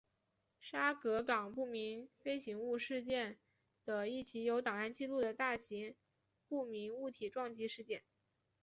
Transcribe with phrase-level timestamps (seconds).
[0.59, 3.37] 沙格港不明飞行物事件
[3.85, 5.95] 的一起有档案记录的大型
[6.47, 8.01] 不明物体撞击事件。